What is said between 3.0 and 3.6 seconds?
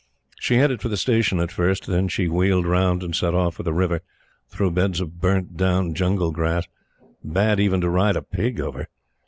and set off